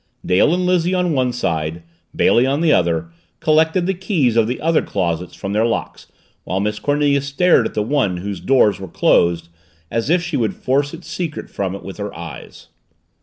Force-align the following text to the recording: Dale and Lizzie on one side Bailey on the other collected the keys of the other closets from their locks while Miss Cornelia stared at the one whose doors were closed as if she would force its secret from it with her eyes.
Dale 0.25 0.51
and 0.51 0.65
Lizzie 0.65 0.95
on 0.95 1.13
one 1.13 1.31
side 1.31 1.83
Bailey 2.15 2.43
on 2.47 2.61
the 2.61 2.73
other 2.73 3.11
collected 3.39 3.85
the 3.85 3.93
keys 3.93 4.35
of 4.35 4.47
the 4.47 4.59
other 4.59 4.81
closets 4.81 5.35
from 5.35 5.53
their 5.53 5.67
locks 5.67 6.07
while 6.43 6.59
Miss 6.59 6.79
Cornelia 6.79 7.21
stared 7.21 7.67
at 7.67 7.75
the 7.75 7.83
one 7.83 8.17
whose 8.17 8.39
doors 8.39 8.79
were 8.79 8.87
closed 8.87 9.49
as 9.91 10.09
if 10.09 10.23
she 10.23 10.37
would 10.37 10.55
force 10.55 10.91
its 10.95 11.07
secret 11.07 11.51
from 11.51 11.75
it 11.75 11.83
with 11.83 11.97
her 11.97 12.11
eyes. 12.17 12.69